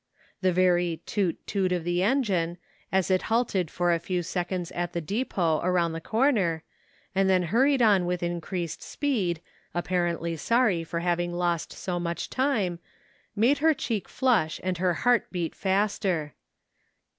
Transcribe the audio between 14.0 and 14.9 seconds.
flush and